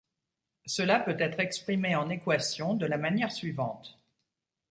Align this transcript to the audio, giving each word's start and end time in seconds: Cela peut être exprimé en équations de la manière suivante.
Cela 0.65 0.99
peut 0.99 1.15
être 1.19 1.39
exprimé 1.39 1.93
en 1.95 2.09
équations 2.09 2.73
de 2.73 2.87
la 2.87 2.97
manière 2.97 3.31
suivante. 3.31 4.01